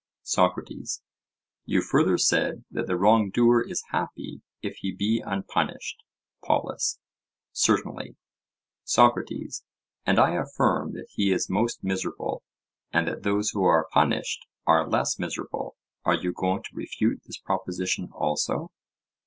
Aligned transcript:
SOCRATES: 0.23 1.03
You 1.65 1.83
further 1.83 2.17
said 2.17 2.63
that 2.71 2.87
the 2.87 2.97
wrong 2.97 3.29
doer 3.29 3.61
is 3.61 3.83
happy 3.91 4.41
if 4.63 4.77
he 4.77 4.91
be 4.91 5.21
unpunished? 5.23 6.01
POLUS: 6.43 6.97
Certainly. 7.51 8.15
SOCRATES: 8.83 9.63
And 10.03 10.17
I 10.17 10.31
affirm 10.31 10.93
that 10.93 11.11
he 11.11 11.31
is 11.31 11.51
most 11.51 11.83
miserable, 11.83 12.41
and 12.91 13.07
that 13.07 13.21
those 13.21 13.51
who 13.51 13.63
are 13.63 13.89
punished 13.91 14.47
are 14.65 14.89
less 14.89 15.19
miserable—are 15.19 16.15
you 16.15 16.33
going 16.33 16.63
to 16.63 16.69
refute 16.75 17.21
this 17.27 17.37
proposition 17.37 18.09
also? 18.11 18.71